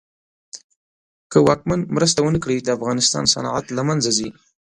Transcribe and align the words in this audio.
که 1.31 1.37
واکمن 1.47 1.79
مرسته 1.95 2.19
ونه 2.23 2.39
کړي 2.43 2.57
د 2.61 2.69
افغانستان 2.77 3.23
صنعت 3.33 3.65
له 3.77 3.81
منځ 3.87 4.03
ځي. 4.17 4.29